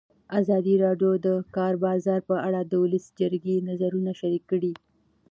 ازادي 0.39 0.75
راډیو 0.85 1.11
د 1.19 1.19
د 1.25 1.27
کار 1.55 1.73
بازار 1.85 2.19
په 2.29 2.35
اړه 2.47 2.61
د 2.63 2.73
ولسي 2.83 3.11
جرګې 3.19 3.65
نظرونه 3.69 4.11
شریک 4.19 4.43
کړي. 4.51 4.73